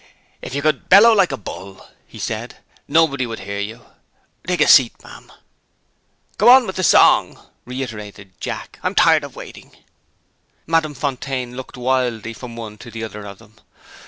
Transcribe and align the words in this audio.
"If 0.41 0.55
you 0.55 0.63
could 0.63 0.89
bellow 0.89 1.13
like 1.13 1.31
a 1.31 1.37
bull," 1.37 1.87
he 2.07 2.17
said, 2.17 2.57
"nobody 2.87 3.27
would 3.27 3.41
hear 3.41 3.59
you. 3.59 3.85
Take 4.47 4.61
a 4.61 4.67
seat, 4.67 4.93
ma'am." 5.03 5.31
"Go 6.39 6.49
on 6.49 6.65
with 6.65 6.77
the 6.77 6.83
song!" 6.83 7.35
Jack 7.35 7.43
reiterated. 7.65 8.33
"I'm 8.81 8.95
tired 8.95 9.23
of 9.23 9.35
waiting." 9.35 9.77
Madame 10.65 10.95
Fontaine 10.95 11.55
looked 11.55 11.77
wildly 11.77 12.33
from 12.33 12.55
one 12.55 12.79
to 12.79 12.89
the 12.89 13.03
other 13.03 13.27
of 13.27 13.37
them. 13.37 13.57